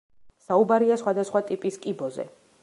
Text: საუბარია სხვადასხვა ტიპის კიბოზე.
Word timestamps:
საუბარია 0.45 0.97
სხვადასხვა 1.01 1.43
ტიპის 1.51 1.79
კიბოზე. 1.85 2.27